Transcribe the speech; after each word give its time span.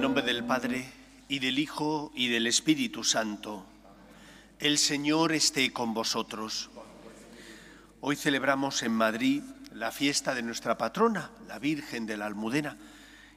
el 0.00 0.04
nombre 0.04 0.22
del 0.22 0.44
Padre, 0.44 0.88
y 1.28 1.40
del 1.40 1.58
Hijo, 1.58 2.10
y 2.14 2.28
del 2.28 2.46
Espíritu 2.46 3.04
Santo. 3.04 3.66
El 4.58 4.78
Señor 4.78 5.30
esté 5.32 5.74
con 5.74 5.92
vosotros. 5.92 6.70
Hoy 8.00 8.16
celebramos 8.16 8.82
en 8.82 8.92
Madrid 8.92 9.42
la 9.74 9.92
fiesta 9.92 10.34
de 10.34 10.40
nuestra 10.40 10.78
patrona, 10.78 11.30
la 11.46 11.58
Virgen 11.58 12.06
de 12.06 12.16
la 12.16 12.24
Almudena, 12.24 12.78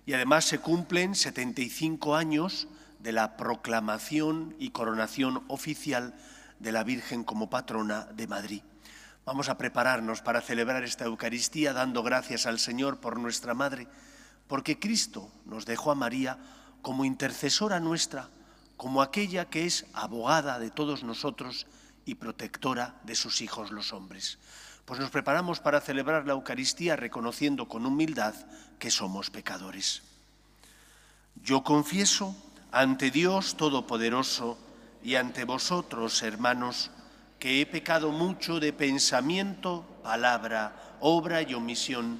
y 0.05 0.13
además 0.13 0.45
se 0.45 0.59
cumplen 0.59 1.15
75 1.15 2.15
años 2.15 2.69
de 2.99 3.11
la 3.11 3.35
proclamación 3.35 4.55
y 4.57 4.69
coronación 4.69 5.43
oficial 5.49 6.15
de 6.59 6.71
la 6.71 6.85
Virgen 6.85 7.25
como 7.25 7.49
patrona 7.49 8.05
de 8.15 8.25
Madrid. 8.25 8.61
Vamos 9.25 9.49
a 9.49 9.57
prepararnos 9.57 10.21
para 10.21 10.39
celebrar 10.39 10.85
esta 10.85 11.03
Eucaristía 11.03 11.73
dando 11.73 12.03
gracias 12.03 12.45
al 12.45 12.57
Señor 12.57 13.01
por 13.01 13.19
nuestra 13.19 13.53
Madre, 13.53 13.85
porque 14.47 14.79
Cristo 14.79 15.29
nos 15.45 15.65
dejó 15.65 15.91
a 15.91 15.95
María 15.95 16.37
como 16.81 17.05
intercesora 17.05 17.79
nuestra, 17.79 18.29
como 18.77 19.01
aquella 19.01 19.49
que 19.49 19.65
es 19.65 19.85
abogada 19.93 20.59
de 20.59 20.69
todos 20.69 21.03
nosotros 21.03 21.67
y 22.05 22.15
protectora 22.15 22.99
de 23.03 23.15
sus 23.15 23.41
hijos 23.41 23.71
los 23.71 23.93
hombres. 23.93 24.39
Pues 24.85 24.99
nos 24.99 25.09
preparamos 25.09 25.59
para 25.59 25.79
celebrar 25.79 26.27
la 26.27 26.33
Eucaristía 26.33 26.95
reconociendo 26.95 27.67
con 27.67 27.85
humildad 27.85 28.35
que 28.79 28.91
somos 28.91 29.29
pecadores. 29.29 30.03
Yo 31.41 31.63
confieso 31.63 32.35
ante 32.71 33.11
Dios 33.11 33.55
Todopoderoso 33.55 34.57
y 35.03 35.15
ante 35.15 35.45
vosotros, 35.45 36.21
hermanos, 36.21 36.91
que 37.39 37.61
he 37.61 37.65
pecado 37.65 38.11
mucho 38.11 38.59
de 38.59 38.73
pensamiento, 38.73 39.85
palabra, 40.03 40.97
obra 40.99 41.41
y 41.41 41.53
omisión 41.53 42.19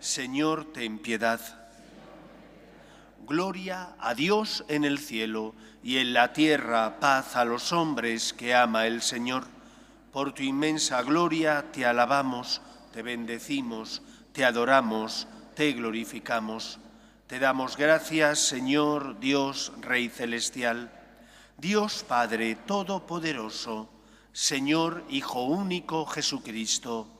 Señor, 0.00 0.72
ten 0.72 0.98
piedad. 0.98 1.40
Gloria 3.28 3.94
a 3.98 4.14
Dios 4.14 4.64
en 4.68 4.84
el 4.84 4.98
cielo 4.98 5.54
y 5.82 5.98
en 5.98 6.14
la 6.14 6.32
tierra 6.32 6.98
paz 7.00 7.36
a 7.36 7.44
los 7.44 7.70
hombres 7.72 8.32
que 8.32 8.54
ama 8.54 8.86
el 8.86 9.02
Señor. 9.02 9.44
Por 10.10 10.32
tu 10.32 10.42
inmensa 10.42 11.02
gloria 11.02 11.66
te 11.70 11.84
alabamos, 11.84 12.62
te 12.94 13.02
bendecimos, 13.02 14.00
te 14.32 14.46
adoramos, 14.46 15.28
te 15.54 15.72
glorificamos. 15.72 16.78
Te 17.26 17.38
damos 17.38 17.76
gracias, 17.76 18.38
Señor 18.38 19.20
Dios, 19.20 19.70
Rey 19.82 20.08
Celestial, 20.08 20.90
Dios 21.58 22.06
Padre 22.08 22.56
Todopoderoso, 22.56 23.90
Señor 24.32 25.04
Hijo 25.10 25.44
Único 25.44 26.06
Jesucristo, 26.06 27.19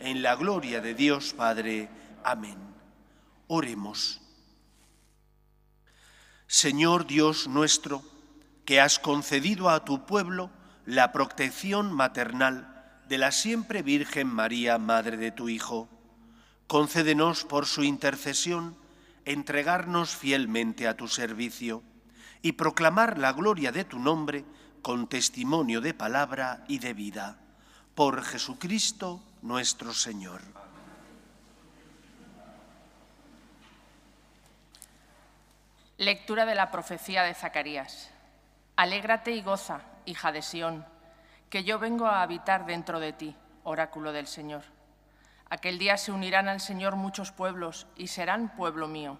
en 0.00 0.22
la 0.22 0.34
gloria 0.36 0.80
de 0.80 0.94
Dios 0.94 1.34
Padre. 1.34 1.88
Amén. 2.24 2.58
Oremos. 3.46 4.20
Señor 6.46 7.06
Dios 7.06 7.46
nuestro, 7.46 8.02
que 8.64 8.80
has 8.80 8.98
concedido 8.98 9.70
a 9.70 9.84
tu 9.84 10.06
pueblo 10.06 10.50
la 10.86 11.12
protección 11.12 11.92
maternal 11.92 13.02
de 13.08 13.18
la 13.18 13.30
siempre 13.30 13.82
Virgen 13.82 14.26
María, 14.26 14.78
Madre 14.78 15.16
de 15.16 15.30
tu 15.30 15.48
Hijo, 15.48 15.88
concédenos 16.66 17.44
por 17.44 17.66
su 17.66 17.84
intercesión 17.84 18.76
entregarnos 19.24 20.16
fielmente 20.16 20.88
a 20.88 20.96
tu 20.96 21.08
servicio 21.08 21.82
y 22.42 22.52
proclamar 22.52 23.18
la 23.18 23.32
gloria 23.32 23.70
de 23.70 23.84
tu 23.84 23.98
nombre 23.98 24.44
con 24.82 25.08
testimonio 25.08 25.80
de 25.80 25.94
palabra 25.94 26.64
y 26.68 26.78
de 26.78 26.94
vida. 26.94 27.38
Por 27.94 28.22
Jesucristo 28.22 29.22
nuestro 29.42 29.94
Señor. 29.94 30.40
Lectura 35.96 36.46
de 36.46 36.54
la 36.54 36.70
profecía 36.70 37.22
de 37.22 37.34
Zacarías. 37.34 38.10
Alégrate 38.76 39.32
y 39.32 39.42
goza, 39.42 39.82
hija 40.06 40.32
de 40.32 40.42
Sión, 40.42 40.86
que 41.48 41.64
yo 41.64 41.78
vengo 41.78 42.06
a 42.06 42.22
habitar 42.22 42.66
dentro 42.66 43.00
de 43.00 43.12
ti, 43.12 43.36
oráculo 43.64 44.12
del 44.12 44.26
Señor. 44.26 44.62
Aquel 45.48 45.78
día 45.78 45.96
se 45.96 46.12
unirán 46.12 46.48
al 46.48 46.60
Señor 46.60 46.96
muchos 46.96 47.32
pueblos 47.32 47.86
y 47.96 48.06
serán 48.06 48.54
pueblo 48.54 48.88
mío. 48.88 49.18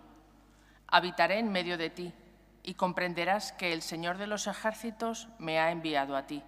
Habitaré 0.86 1.38
en 1.38 1.50
medio 1.50 1.76
de 1.76 1.90
ti 1.90 2.14
y 2.62 2.74
comprenderás 2.74 3.52
que 3.52 3.72
el 3.72 3.82
Señor 3.82 4.18
de 4.18 4.26
los 4.26 4.46
ejércitos 4.46 5.28
me 5.38 5.58
ha 5.58 5.70
enviado 5.70 6.16
a 6.16 6.26
ti. 6.26 6.42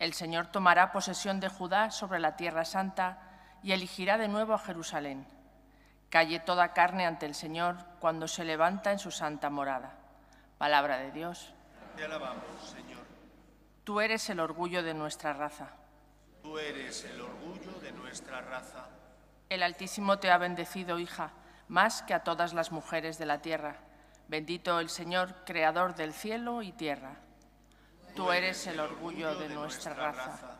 El 0.00 0.14
Señor 0.14 0.46
tomará 0.46 0.92
posesión 0.92 1.40
de 1.40 1.50
Judá 1.50 1.90
sobre 1.90 2.20
la 2.20 2.34
tierra 2.34 2.64
santa 2.64 3.18
y 3.62 3.72
elegirá 3.72 4.16
de 4.16 4.28
nuevo 4.28 4.54
a 4.54 4.58
Jerusalén. 4.58 5.26
Calle 6.08 6.40
toda 6.40 6.72
carne 6.72 7.04
ante 7.04 7.26
el 7.26 7.34
Señor 7.34 7.76
cuando 8.00 8.26
se 8.26 8.46
levanta 8.46 8.92
en 8.92 8.98
su 8.98 9.10
santa 9.10 9.50
morada. 9.50 9.92
Palabra 10.56 10.96
de 10.96 11.12
Dios. 11.12 11.52
Te 11.96 12.06
alabamos, 12.06 12.44
Señor. 12.64 13.04
Tú 13.84 14.00
eres 14.00 14.30
el 14.30 14.40
orgullo 14.40 14.82
de 14.82 14.94
nuestra 14.94 15.34
raza. 15.34 15.68
Tú 16.42 16.58
eres 16.58 17.04
el 17.04 17.20
orgullo 17.20 17.78
de 17.82 17.92
nuestra 17.92 18.40
raza. 18.40 18.88
El 19.50 19.62
Altísimo 19.62 20.18
te 20.18 20.30
ha 20.30 20.38
bendecido, 20.38 20.98
hija, 20.98 21.32
más 21.68 22.02
que 22.02 22.14
a 22.14 22.24
todas 22.24 22.54
las 22.54 22.72
mujeres 22.72 23.18
de 23.18 23.26
la 23.26 23.42
tierra. 23.42 23.76
Bendito 24.28 24.80
el 24.80 24.88
Señor, 24.88 25.44
creador 25.44 25.94
del 25.94 26.14
cielo 26.14 26.62
y 26.62 26.72
tierra. 26.72 27.16
Tú 28.14 28.32
eres 28.32 28.66
el 28.66 28.80
orgullo 28.80 29.36
de 29.36 29.48
nuestra 29.48 29.94
raza, 29.94 30.58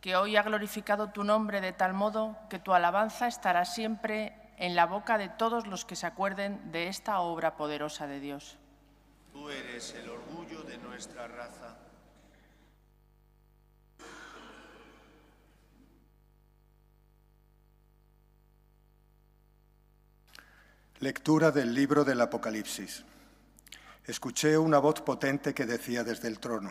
que 0.00 0.16
hoy 0.16 0.36
ha 0.36 0.42
glorificado 0.42 1.10
tu 1.10 1.22
nombre 1.22 1.60
de 1.60 1.72
tal 1.72 1.94
modo 1.94 2.36
que 2.48 2.58
tu 2.58 2.72
alabanza 2.72 3.28
estará 3.28 3.64
siempre 3.64 4.34
en 4.56 4.74
la 4.74 4.86
boca 4.86 5.18
de 5.18 5.28
todos 5.28 5.66
los 5.66 5.84
que 5.84 5.96
se 5.96 6.06
acuerden 6.06 6.72
de 6.72 6.88
esta 6.88 7.20
obra 7.20 7.56
poderosa 7.56 8.06
de 8.06 8.20
Dios. 8.20 8.58
Tú 9.32 9.50
eres 9.50 9.94
el 9.94 10.08
orgullo 10.08 10.62
de 10.62 10.78
nuestra 10.78 11.28
raza. 11.28 11.76
Lectura 21.00 21.52
del 21.52 21.74
libro 21.74 22.04
del 22.04 22.20
Apocalipsis. 22.20 23.04
Escuché 24.08 24.56
una 24.56 24.78
voz 24.78 25.02
potente 25.02 25.52
que 25.52 25.66
decía 25.66 26.02
desde 26.02 26.28
el 26.28 26.40
trono, 26.40 26.70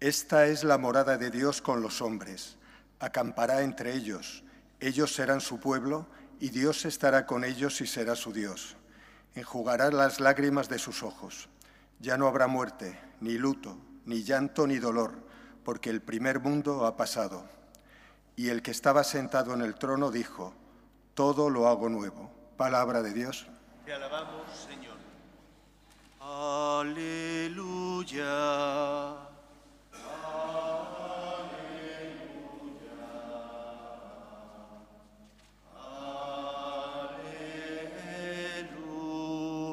Esta 0.00 0.46
es 0.46 0.64
la 0.64 0.78
morada 0.78 1.16
de 1.16 1.30
Dios 1.30 1.62
con 1.62 1.80
los 1.80 2.02
hombres, 2.02 2.58
acampará 2.98 3.62
entre 3.62 3.94
ellos, 3.94 4.42
ellos 4.80 5.14
serán 5.14 5.40
su 5.40 5.60
pueblo, 5.60 6.08
y 6.40 6.48
Dios 6.48 6.84
estará 6.86 7.24
con 7.24 7.44
ellos 7.44 7.80
y 7.80 7.86
será 7.86 8.16
su 8.16 8.32
Dios. 8.32 8.76
Enjugará 9.36 9.92
las 9.92 10.18
lágrimas 10.18 10.68
de 10.68 10.80
sus 10.80 11.04
ojos. 11.04 11.48
Ya 12.00 12.16
no 12.16 12.26
habrá 12.26 12.48
muerte, 12.48 12.98
ni 13.20 13.38
luto, 13.38 13.78
ni 14.04 14.24
llanto, 14.24 14.66
ni 14.66 14.80
dolor, 14.80 15.12
porque 15.64 15.90
el 15.90 16.02
primer 16.02 16.40
mundo 16.40 16.84
ha 16.84 16.96
pasado. 16.96 17.44
Y 18.34 18.48
el 18.48 18.60
que 18.62 18.72
estaba 18.72 19.04
sentado 19.04 19.54
en 19.54 19.60
el 19.60 19.76
trono 19.76 20.10
dijo, 20.10 20.52
Todo 21.14 21.48
lo 21.48 21.68
hago 21.68 21.88
nuevo. 21.88 22.28
Palabra 22.56 23.02
de 23.02 23.12
Dios. 23.12 23.46
Te 23.84 23.92
alabamos, 23.92 24.50
Señor. 24.68 24.89
Aleluya. 26.32 28.22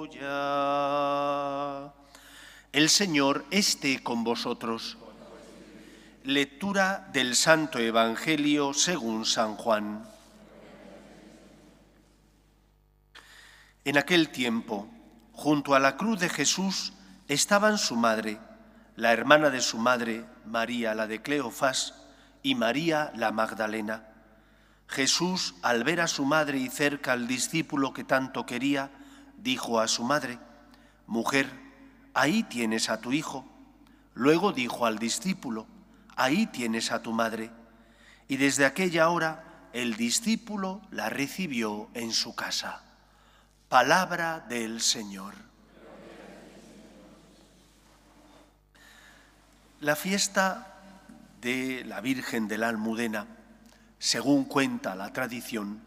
Aleluya. 0.01 0.33
El 2.71 2.89
Señor 2.89 3.45
esté 3.51 4.01
con 4.01 4.24
vosotros. 4.24 4.98
Lectura 6.24 7.07
del 7.13 7.36
Santo 7.36 7.77
Evangelio 7.77 8.74
según 8.74 9.25
San 9.25 9.56
Juan. 9.57 10.09
En 13.86 13.98
aquel 14.00 14.30
tiempo, 14.30 14.88
junto 15.38 15.75
a 15.75 15.80
la 15.80 15.98
cruz 15.98 16.19
de 16.19 16.30
Jesús, 16.30 16.94
estaban 17.28 17.78
su 17.78 17.95
madre, 17.95 18.39
la 18.95 19.13
hermana 19.13 19.51
de 19.51 19.62
su 19.62 19.78
madre, 19.78 20.25
María 20.48 20.95
la 20.95 21.06
de 21.06 21.22
Cleofás, 21.22 21.94
y 22.42 22.56
María 22.56 23.12
la 23.16 23.31
Magdalena. 23.31 24.07
Jesús, 24.88 25.54
al 25.62 25.84
ver 25.84 26.01
a 26.01 26.07
su 26.07 26.25
madre 26.25 26.57
y 26.57 26.69
cerca 26.69 27.13
al 27.13 27.28
discípulo 27.28 27.94
que 27.94 28.04
tanto 28.04 28.48
quería, 28.48 28.89
dijo 29.38 29.80
a 29.80 29.88
su 29.88 30.04
madre, 30.04 30.39
Mujer, 31.06 31.48
ahí 32.16 32.42
tienes 32.42 32.90
a 32.90 33.00
tu 33.00 33.12
hijo. 33.12 33.45
Luego 34.16 34.54
dijo 34.54 34.88
al 34.88 34.98
discípulo, 34.98 35.68
ahí 36.16 36.48
tienes 36.48 36.92
a 36.92 37.04
tu 37.04 37.13
madre. 37.13 37.51
Y 38.28 38.38
desde 38.38 38.66
aquella 38.66 39.10
hora 39.10 39.69
el 39.72 39.98
discípulo 39.98 40.81
la 40.90 41.10
recibió 41.10 41.90
en 41.94 42.12
su 42.12 42.33
casa. 42.33 42.87
Palabra 43.69 44.46
del 44.48 44.80
Señor. 44.80 45.34
La 49.81 49.98
fiesta 49.98 50.80
de 51.42 51.84
la 51.84 52.00
Virgen 52.00 52.48
de 52.48 52.58
la 52.58 52.69
Almudena, 52.69 53.28
según 54.00 54.46
cuenta 54.46 54.96
la 54.96 55.12
tradición, 55.12 55.81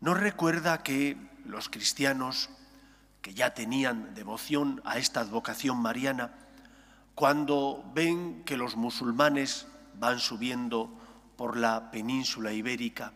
nos 0.00 0.18
recuerda 0.18 0.82
que 0.82 1.18
los 1.44 1.68
cristianos 1.68 2.48
que 3.20 3.34
ya 3.34 3.52
tenían 3.52 4.14
devoción 4.14 4.80
a 4.86 4.96
esta 4.96 5.20
advocación 5.20 5.76
mariana, 5.76 6.32
cuando 7.14 7.84
ven 7.94 8.44
que 8.44 8.56
los 8.56 8.76
musulmanes 8.76 9.66
van 9.98 10.20
subiendo 10.20 10.88
por 11.36 11.58
la 11.58 11.90
península 11.90 12.54
ibérica 12.54 13.12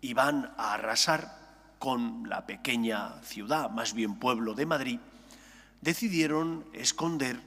y 0.00 0.14
van 0.14 0.54
a 0.56 0.74
arrasar 0.74 1.45
con 1.78 2.28
la 2.28 2.46
pequeña 2.46 3.22
ciudad, 3.22 3.70
más 3.70 3.92
bien 3.92 4.18
pueblo 4.18 4.54
de 4.54 4.66
Madrid, 4.66 4.98
decidieron 5.80 6.64
esconder 6.72 7.40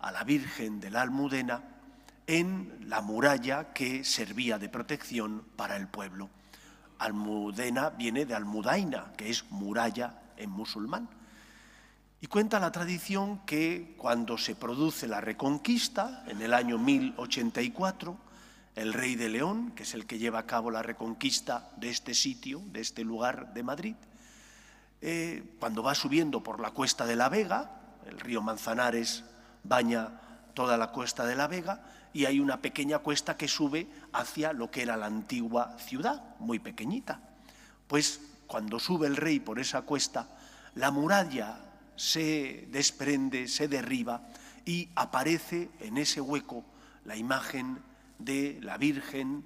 a 0.00 0.12
la 0.12 0.24
Virgen 0.24 0.80
de 0.80 0.90
la 0.90 1.02
Almudena 1.02 1.62
en 2.26 2.86
la 2.88 3.00
muralla 3.00 3.72
que 3.72 4.04
servía 4.04 4.58
de 4.58 4.68
protección 4.68 5.44
para 5.56 5.76
el 5.76 5.88
pueblo. 5.88 6.30
Almudena 6.98 7.90
viene 7.90 8.24
de 8.24 8.34
Almudaina, 8.34 9.12
que 9.16 9.30
es 9.30 9.50
muralla 9.50 10.22
en 10.36 10.50
musulmán. 10.50 11.08
Y 12.20 12.26
cuenta 12.26 12.60
la 12.60 12.72
tradición 12.72 13.40
que 13.44 13.94
cuando 13.98 14.38
se 14.38 14.54
produce 14.54 15.06
la 15.06 15.20
reconquista, 15.20 16.24
en 16.26 16.40
el 16.40 16.54
año 16.54 16.78
1084, 16.78 18.16
el 18.74 18.92
rey 18.92 19.14
de 19.14 19.28
León, 19.28 19.72
que 19.72 19.84
es 19.84 19.94
el 19.94 20.06
que 20.06 20.18
lleva 20.18 20.40
a 20.40 20.46
cabo 20.46 20.70
la 20.70 20.82
reconquista 20.82 21.70
de 21.76 21.90
este 21.90 22.14
sitio, 22.14 22.60
de 22.66 22.80
este 22.80 23.04
lugar 23.04 23.54
de 23.54 23.62
Madrid, 23.62 23.94
eh, 25.00 25.56
cuando 25.60 25.82
va 25.82 25.94
subiendo 25.94 26.42
por 26.42 26.60
la 26.60 26.70
cuesta 26.70 27.06
de 27.06 27.16
la 27.16 27.28
Vega, 27.28 27.70
el 28.06 28.18
río 28.18 28.42
Manzanares 28.42 29.24
baña 29.62 30.20
toda 30.54 30.76
la 30.76 30.88
cuesta 30.88 31.24
de 31.26 31.36
la 31.36 31.46
Vega, 31.46 31.84
y 32.12 32.26
hay 32.26 32.40
una 32.40 32.62
pequeña 32.62 33.00
cuesta 33.00 33.36
que 33.36 33.48
sube 33.48 33.88
hacia 34.12 34.52
lo 34.52 34.70
que 34.70 34.82
era 34.82 34.96
la 34.96 35.06
antigua 35.06 35.76
ciudad, 35.78 36.36
muy 36.38 36.58
pequeñita. 36.58 37.20
Pues 37.88 38.20
cuando 38.46 38.78
sube 38.78 39.06
el 39.06 39.16
rey 39.16 39.40
por 39.40 39.58
esa 39.58 39.82
cuesta, 39.82 40.28
la 40.74 40.90
muralla 40.90 41.58
se 41.96 42.68
desprende, 42.70 43.48
se 43.48 43.68
derriba 43.68 44.22
y 44.64 44.88
aparece 44.94 45.70
en 45.80 45.98
ese 45.98 46.20
hueco 46.20 46.64
la 47.04 47.16
imagen 47.16 47.78
de 48.18 48.58
la 48.62 48.76
Virgen 48.78 49.44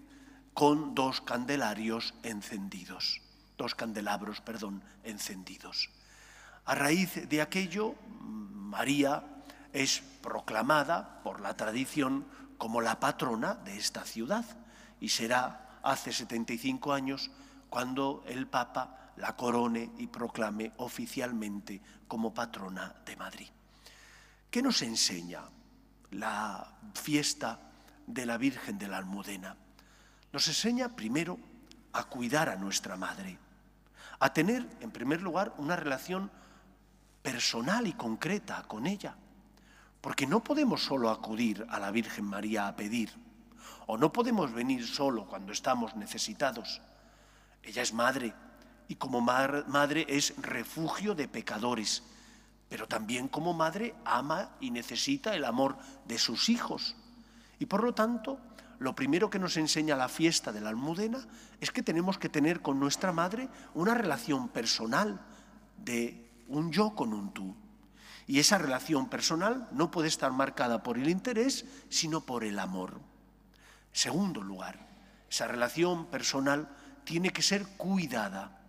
con 0.55 0.95
dos 0.95 1.21
candelarios 1.21 2.15
encendidos, 2.23 3.21
dos 3.57 3.75
candelabros, 3.75 4.41
perdón, 4.41 4.83
encendidos. 5.05 5.91
A 6.65 6.75
raíz 6.75 7.29
de 7.29 7.41
aquello, 7.41 7.95
María 8.21 9.25
es 9.73 10.03
proclamada 10.23 11.23
por 11.23 11.41
la 11.41 11.57
tradición 11.57 12.27
como 12.59 12.81
la 12.81 12.99
patrona 12.99 13.55
de 13.55 13.77
esta 13.77 14.05
ciudad 14.05 14.45
y 15.01 15.11
será 15.11 15.81
hace 15.83 16.13
75 16.13 16.93
años 16.93 17.31
cuando 17.71 18.25
el 18.27 18.47
Papa 18.47 19.13
la 19.17 19.37
corone 19.37 19.93
y 19.99 20.07
proclame 20.07 20.73
oficialmente 20.79 21.81
como 22.07 22.35
patrona 22.35 22.95
de 23.05 23.17
Madrid. 23.17 23.49
¿Qué 24.51 24.63
nos 24.63 24.83
enseña 24.83 25.43
la 26.11 26.79
fiesta 26.95 27.68
de 28.09 28.27
la 28.27 28.37
Virgen 28.37 28.79
de 28.79 28.89
la 28.89 28.97
Almudena? 28.97 29.57
Nos 30.33 30.49
enseña 30.49 30.97
primero 30.97 31.39
a 31.93 32.05
cuidar 32.05 32.49
a 32.49 32.57
nuestra 32.57 32.97
madre, 32.97 33.39
a 34.19 34.33
tener, 34.33 34.67
en 34.81 34.91
primer 34.91 35.23
lugar, 35.23 35.55
una 35.59 35.77
relación 35.77 36.31
personal 37.23 37.87
y 37.87 37.93
concreta 37.93 38.63
con 38.65 38.87
ella, 38.87 39.15
porque 40.01 40.27
no 40.27 40.43
podemos 40.43 40.83
solo 40.83 41.11
acudir 41.11 41.67
a 41.71 41.79
la 41.79 41.91
Virgen 41.91 42.25
María 42.25 42.69
a 42.69 42.77
pedir, 42.77 43.13
o 43.87 43.97
no 43.97 44.13
podemos 44.13 44.53
venir 44.53 44.87
solo 44.87 45.27
cuando 45.27 45.53
estamos 45.53 45.97
necesitados. 45.97 46.81
Ella 47.63 47.83
es 47.83 47.93
madre 47.93 48.35
y 48.87 48.97
como 48.97 49.21
madre 49.21 50.07
es 50.09 50.35
refugio 50.39 51.15
de 51.15 51.29
pecadores, 51.29 52.03
pero 52.69 52.87
también 52.87 53.29
como 53.29 53.55
madre 53.55 53.95
ama 54.05 54.51
y 54.61 54.71
necesita 54.71 55.35
el 55.35 55.45
amor 55.45 55.77
de 56.07 56.19
sus 56.19 56.49
hijos. 56.49 56.97
Y 57.59 57.67
por 57.67 57.83
lo 57.83 57.95
tanto, 57.95 58.39
lo 58.79 58.95
primero 58.95 59.29
que 59.31 59.39
nos 59.39 59.57
enseña 59.57 59.97
la 59.97 60.09
fiesta 60.09 60.53
de 60.53 60.61
la 60.61 60.71
Almudena 60.71 61.19
es 61.61 61.71
que 61.71 61.83
tenemos 61.83 62.19
que 62.19 62.29
tener 62.29 62.63
con 62.63 62.79
nuestra 62.79 63.13
madre 63.13 63.49
una 63.75 63.95
relación 63.95 64.49
personal 64.49 65.21
de 65.77 66.45
un 66.49 66.71
yo 66.71 66.95
con 66.95 67.13
un 67.13 67.33
tú. 67.33 67.57
Y 68.27 68.39
esa 68.39 68.59
relación 68.59 69.09
personal 69.09 69.69
no 69.73 69.91
puede 69.91 70.09
estar 70.09 70.31
marcada 70.31 70.83
por 70.83 70.99
el 70.99 71.09
interés, 71.09 71.65
sino 71.89 72.21
por 72.21 72.45
el 72.45 72.59
amor. 72.59 73.01
Segundo 73.93 74.43
lugar, 74.43 74.87
esa 75.31 75.49
relación 75.49 76.07
personal 76.07 76.69
tiene 77.05 77.31
que 77.31 77.43
ser 77.43 77.67
cuidada. 77.79 78.61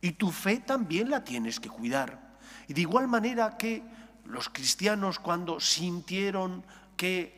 Y 0.00 0.12
tu 0.12 0.30
fe 0.30 0.58
también 0.58 1.10
la 1.10 1.22
tienes 1.22 1.60
que 1.60 1.68
cuidar. 1.68 2.34
Y 2.66 2.74
de 2.74 2.80
igual 2.80 3.06
manera 3.08 3.56
que 3.56 3.84
los 4.24 4.48
cristianos 4.48 5.18
cuando 5.18 5.60
sintieron 5.60 6.64
que 7.04 7.34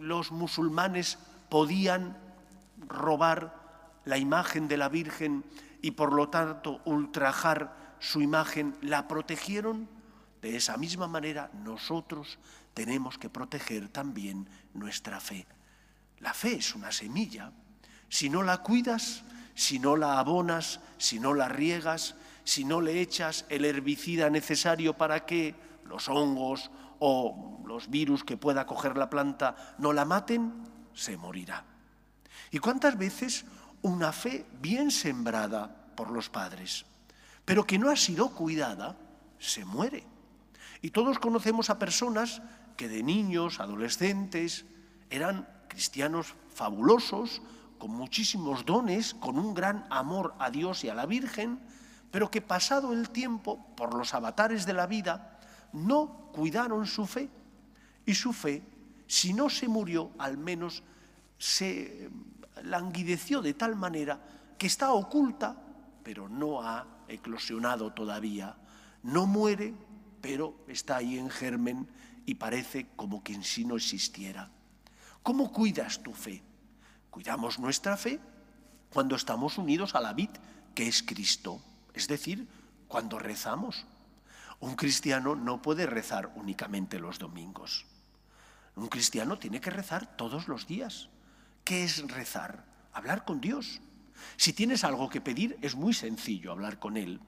los 0.00 0.32
musulmanes 0.32 1.18
podían 1.50 2.16
robar 2.88 4.00
la 4.06 4.16
imagen 4.16 4.68
de 4.68 4.78
la 4.78 4.88
Virgen 4.88 5.44
y 5.82 5.90
por 5.90 6.14
lo 6.14 6.30
tanto 6.30 6.80
ultrajar 6.86 7.96
su 7.98 8.22
imagen, 8.22 8.74
la 8.80 9.08
protegieron, 9.08 9.86
de 10.40 10.56
esa 10.56 10.78
misma 10.78 11.08
manera 11.08 11.50
nosotros 11.62 12.38
tenemos 12.72 13.18
que 13.18 13.28
proteger 13.28 13.90
también 13.90 14.48
nuestra 14.72 15.20
fe. 15.20 15.46
La 16.20 16.32
fe 16.32 16.54
es 16.54 16.74
una 16.74 16.90
semilla. 16.90 17.52
Si 18.08 18.30
no 18.30 18.42
la 18.42 18.62
cuidas, 18.62 19.24
si 19.54 19.78
no 19.78 19.94
la 19.94 20.20
abonas, 20.20 20.80
si 20.96 21.20
no 21.20 21.34
la 21.34 21.50
riegas, 21.50 22.14
si 22.44 22.64
no 22.64 22.80
le 22.80 23.02
echas 23.02 23.44
el 23.50 23.66
herbicida 23.66 24.30
necesario 24.30 24.94
para 24.94 25.26
que 25.26 25.54
los 25.84 26.08
hongos 26.08 26.70
o 27.04 27.58
los 27.66 27.90
virus 27.90 28.22
que 28.22 28.36
pueda 28.36 28.64
coger 28.64 28.96
la 28.96 29.10
planta 29.10 29.74
no 29.78 29.92
la 29.92 30.04
maten, 30.04 30.52
se 30.94 31.16
morirá. 31.16 31.64
¿Y 32.52 32.60
cuántas 32.60 32.96
veces 32.96 33.44
una 33.82 34.12
fe 34.12 34.46
bien 34.60 34.92
sembrada 34.92 35.90
por 35.96 36.12
los 36.12 36.30
padres, 36.30 36.86
pero 37.44 37.66
que 37.66 37.76
no 37.76 37.90
ha 37.90 37.96
sido 37.96 38.28
cuidada, 38.30 38.96
se 39.40 39.64
muere? 39.64 40.04
Y 40.80 40.90
todos 40.90 41.18
conocemos 41.18 41.70
a 41.70 41.80
personas 41.80 42.40
que 42.76 42.88
de 42.88 43.02
niños, 43.02 43.58
adolescentes, 43.58 44.64
eran 45.10 45.48
cristianos 45.66 46.36
fabulosos, 46.54 47.42
con 47.78 47.90
muchísimos 47.90 48.64
dones, 48.64 49.14
con 49.14 49.40
un 49.40 49.54
gran 49.54 49.86
amor 49.90 50.36
a 50.38 50.50
Dios 50.50 50.84
y 50.84 50.88
a 50.88 50.94
la 50.94 51.06
Virgen, 51.06 51.58
pero 52.12 52.30
que 52.30 52.42
pasado 52.42 52.92
el 52.92 53.10
tiempo, 53.10 53.66
por 53.76 53.92
los 53.92 54.14
avatares 54.14 54.66
de 54.66 54.74
la 54.74 54.86
vida, 54.86 55.32
no 55.72 56.30
cuidaron 56.32 56.86
su 56.86 57.06
fe. 57.06 57.28
Y 58.04 58.14
su 58.14 58.32
fe, 58.32 58.62
si 59.06 59.32
no 59.32 59.48
se 59.48 59.68
murió, 59.68 60.10
al 60.18 60.36
menos 60.36 60.82
se 61.38 62.10
languideció 62.64 63.42
de 63.42 63.54
tal 63.54 63.76
manera 63.76 64.20
que 64.58 64.66
está 64.66 64.92
oculta, 64.92 65.56
pero 66.02 66.28
no 66.28 66.62
ha 66.62 66.86
eclosionado 67.08 67.92
todavía. 67.92 68.56
No 69.02 69.26
muere, 69.26 69.74
pero 70.20 70.64
está 70.68 70.96
ahí 70.96 71.18
en 71.18 71.30
germen 71.30 71.88
y 72.26 72.34
parece 72.34 72.88
como 72.96 73.22
que 73.22 73.34
en 73.34 73.42
sí 73.42 73.64
no 73.64 73.76
existiera. 73.76 74.50
¿Cómo 75.22 75.52
cuidas 75.52 76.02
tu 76.02 76.12
fe? 76.12 76.42
Cuidamos 77.10 77.58
nuestra 77.58 77.96
fe 77.96 78.20
cuando 78.92 79.16
estamos 79.16 79.58
unidos 79.58 79.94
a 79.94 80.00
la 80.00 80.12
vid, 80.12 80.30
que 80.74 80.88
es 80.88 81.02
Cristo, 81.02 81.60
es 81.94 82.08
decir, 82.08 82.48
cuando 82.88 83.18
rezamos. 83.18 83.86
Un 84.62 84.76
cristiano 84.76 85.34
no 85.34 85.60
puede 85.60 85.86
rezar 85.86 86.30
únicamente 86.36 87.00
los 87.00 87.18
domingos. 87.18 87.84
Un 88.76 88.86
cristiano 88.86 89.36
tiene 89.36 89.60
que 89.60 89.70
rezar 89.70 90.16
todos 90.16 90.46
los 90.46 90.68
días. 90.68 91.08
¿Qué 91.64 91.82
es 91.82 92.08
rezar? 92.08 92.64
Hablar 92.92 93.24
con 93.24 93.40
Dios. 93.40 93.80
Si 94.36 94.52
tienes 94.52 94.84
algo 94.84 95.10
que 95.10 95.20
pedir, 95.20 95.58
es 95.62 95.74
muy 95.74 95.92
sencillo 95.92 96.52
hablar 96.52 96.78
con 96.78 96.96
Él. 96.96 97.20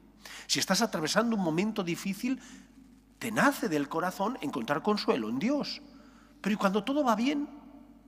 Si 0.46 0.60
estás 0.60 0.80
atravesando 0.80 1.34
un 1.34 1.42
momento 1.42 1.82
difícil, 1.82 2.40
te 3.18 3.32
nace 3.32 3.68
del 3.68 3.88
corazón 3.88 4.38
encontrar 4.40 4.84
consuelo 4.84 5.28
en 5.28 5.40
Dios. 5.40 5.82
Pero 6.40 6.56
cuando 6.56 6.84
todo 6.84 7.02
va 7.02 7.16
bien, 7.16 7.48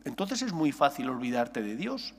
entonces 0.04 0.40
es 0.42 0.52
muy 0.52 0.70
fácil 0.70 1.08
olvidarte 1.08 1.62
de 1.62 1.74
Dios. 1.74 2.14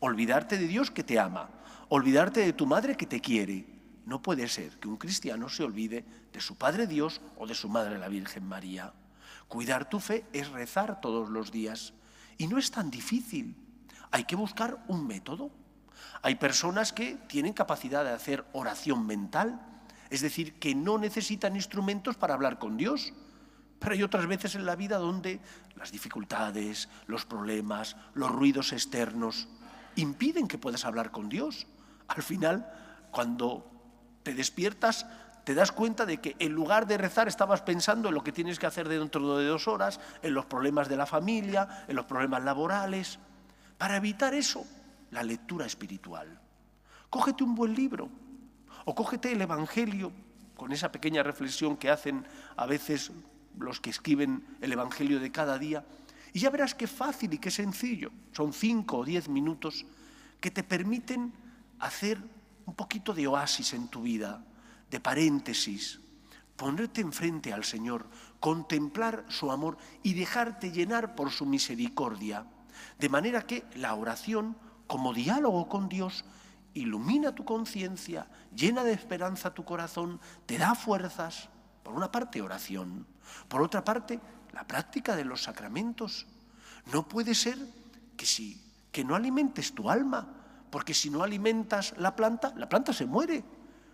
Olvidarte 0.00 0.58
de 0.58 0.66
Dios 0.66 0.90
que 0.90 1.04
te 1.04 1.20
ama. 1.20 1.50
Olvidarte 1.88 2.40
de 2.40 2.52
tu 2.52 2.66
madre 2.66 2.96
que 2.96 3.06
te 3.06 3.20
quiere. 3.20 3.71
No 4.04 4.20
puede 4.20 4.48
ser 4.48 4.78
que 4.78 4.88
un 4.88 4.96
cristiano 4.96 5.48
se 5.48 5.62
olvide 5.62 6.04
de 6.32 6.40
su 6.40 6.56
Padre 6.56 6.86
Dios 6.86 7.20
o 7.36 7.46
de 7.46 7.54
su 7.54 7.68
Madre 7.68 7.98
la 7.98 8.08
Virgen 8.08 8.46
María. 8.46 8.92
Cuidar 9.48 9.88
tu 9.88 10.00
fe 10.00 10.24
es 10.32 10.48
rezar 10.48 11.00
todos 11.00 11.28
los 11.28 11.52
días. 11.52 11.92
Y 12.38 12.46
no 12.46 12.58
es 12.58 12.70
tan 12.70 12.90
difícil. 12.90 13.56
Hay 14.10 14.24
que 14.24 14.36
buscar 14.36 14.84
un 14.88 15.06
método. 15.06 15.50
Hay 16.22 16.36
personas 16.36 16.92
que 16.92 17.16
tienen 17.28 17.52
capacidad 17.52 18.04
de 18.04 18.10
hacer 18.10 18.44
oración 18.52 19.06
mental, 19.06 19.60
es 20.10 20.20
decir, 20.20 20.58
que 20.58 20.74
no 20.74 20.98
necesitan 20.98 21.56
instrumentos 21.56 22.16
para 22.16 22.34
hablar 22.34 22.58
con 22.58 22.76
Dios. 22.76 23.12
Pero 23.78 23.94
hay 23.94 24.02
otras 24.02 24.26
veces 24.26 24.54
en 24.54 24.66
la 24.66 24.76
vida 24.76 24.98
donde 24.98 25.40
las 25.76 25.90
dificultades, 25.90 26.88
los 27.06 27.24
problemas, 27.24 27.96
los 28.14 28.30
ruidos 28.30 28.72
externos 28.72 29.48
impiden 29.96 30.48
que 30.48 30.58
puedas 30.58 30.84
hablar 30.84 31.10
con 31.10 31.28
Dios. 31.28 31.66
Al 32.08 32.22
final, 32.22 32.70
cuando 33.10 33.71
te 34.22 34.34
despiertas, 34.34 35.06
te 35.44 35.54
das 35.54 35.72
cuenta 35.72 36.06
de 36.06 36.20
que 36.20 36.36
en 36.38 36.52
lugar 36.52 36.86
de 36.86 36.98
rezar 36.98 37.28
estabas 37.28 37.62
pensando 37.62 38.08
en 38.08 38.14
lo 38.14 38.22
que 38.22 38.32
tienes 38.32 38.58
que 38.58 38.66
hacer 38.66 38.88
dentro 38.88 39.36
de 39.36 39.46
dos 39.46 39.66
horas, 39.66 40.00
en 40.22 40.34
los 40.34 40.46
problemas 40.46 40.88
de 40.88 40.96
la 40.96 41.06
familia, 41.06 41.84
en 41.88 41.96
los 41.96 42.06
problemas 42.06 42.44
laborales. 42.44 43.18
Para 43.76 43.96
evitar 43.96 44.34
eso, 44.34 44.64
la 45.10 45.22
lectura 45.22 45.66
espiritual. 45.66 46.40
Cógete 47.10 47.44
un 47.44 47.54
buen 47.54 47.74
libro 47.74 48.08
o 48.84 48.94
cógete 48.94 49.32
el 49.32 49.42
Evangelio 49.42 50.12
con 50.56 50.72
esa 50.72 50.92
pequeña 50.92 51.22
reflexión 51.22 51.76
que 51.76 51.90
hacen 51.90 52.24
a 52.56 52.66
veces 52.66 53.10
los 53.58 53.80
que 53.80 53.90
escriben 53.90 54.44
el 54.60 54.72
Evangelio 54.72 55.20
de 55.20 55.32
cada 55.32 55.58
día 55.58 55.84
y 56.32 56.40
ya 56.40 56.50
verás 56.50 56.74
qué 56.74 56.86
fácil 56.86 57.34
y 57.34 57.38
qué 57.38 57.50
sencillo. 57.50 58.10
Son 58.32 58.52
cinco 58.52 58.98
o 58.98 59.04
diez 59.04 59.28
minutos 59.28 59.84
que 60.40 60.50
te 60.50 60.62
permiten 60.62 61.32
hacer 61.78 62.18
un 62.66 62.74
poquito 62.74 63.14
de 63.14 63.26
oasis 63.26 63.72
en 63.72 63.88
tu 63.88 64.02
vida, 64.02 64.44
de 64.90 65.00
paréntesis, 65.00 66.00
ponerte 66.56 67.00
enfrente 67.00 67.52
al 67.52 67.64
Señor, 67.64 68.06
contemplar 68.40 69.24
su 69.28 69.50
amor 69.50 69.78
y 70.02 70.14
dejarte 70.14 70.70
llenar 70.70 71.14
por 71.14 71.30
su 71.30 71.46
misericordia. 71.46 72.46
De 72.98 73.08
manera 73.08 73.46
que 73.46 73.64
la 73.74 73.94
oración, 73.94 74.56
como 74.86 75.14
diálogo 75.14 75.68
con 75.68 75.88
Dios, 75.88 76.24
ilumina 76.74 77.34
tu 77.34 77.44
conciencia, 77.44 78.26
llena 78.54 78.84
de 78.84 78.92
esperanza 78.92 79.54
tu 79.54 79.64
corazón, 79.64 80.20
te 80.46 80.58
da 80.58 80.74
fuerzas. 80.74 81.48
Por 81.82 81.94
una 81.94 82.12
parte, 82.12 82.42
oración. 82.42 83.06
Por 83.48 83.62
otra 83.62 83.84
parte, 83.84 84.20
la 84.52 84.66
práctica 84.66 85.16
de 85.16 85.24
los 85.24 85.42
sacramentos. 85.42 86.26
No 86.92 87.08
puede 87.08 87.34
ser 87.34 87.58
que 88.16 88.26
si 88.26 88.60
que 88.92 89.04
no 89.04 89.16
alimentes 89.16 89.74
tu 89.74 89.90
alma, 89.90 90.28
porque 90.72 90.94
si 90.94 91.10
no 91.10 91.22
alimentas 91.22 91.92
la 91.98 92.16
planta, 92.16 92.54
la 92.56 92.66
planta 92.66 92.94
se 92.94 93.04
muere. 93.04 93.44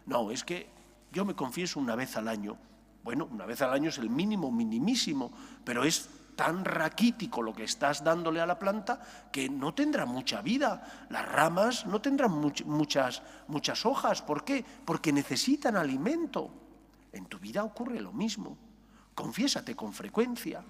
No, 0.06 0.30
es 0.30 0.44
que 0.44 0.70
yo 1.10 1.24
me 1.24 1.34
confieso 1.34 1.80
una 1.80 1.96
vez 1.96 2.16
al 2.16 2.28
año. 2.28 2.56
Bueno, 3.02 3.26
una 3.32 3.46
vez 3.46 3.60
al 3.62 3.72
año 3.72 3.88
es 3.88 3.98
el 3.98 4.08
mínimo 4.08 4.52
minimísimo, 4.52 5.32
pero 5.64 5.82
es 5.82 6.08
tan 6.36 6.64
raquítico 6.64 7.42
lo 7.42 7.52
que 7.52 7.64
estás 7.64 8.04
dándole 8.04 8.40
a 8.40 8.46
la 8.46 8.60
planta 8.60 9.00
que 9.32 9.48
no 9.48 9.74
tendrá 9.74 10.06
mucha 10.06 10.40
vida. 10.40 11.06
Las 11.10 11.28
ramas 11.28 11.84
no 11.84 12.00
tendrán 12.00 12.30
muchas, 12.30 13.22
muchas 13.48 13.84
hojas. 13.84 14.22
¿Por 14.22 14.44
qué? 14.44 14.64
Porque 14.84 15.12
necesitan 15.12 15.76
alimento. 15.76 16.48
En 17.10 17.26
tu 17.26 17.40
vida 17.40 17.64
ocurre 17.64 18.00
lo 18.00 18.12
mismo. 18.12 18.56
Confiésate 19.16 19.74
con 19.74 19.92
frecuencia, 19.92 20.62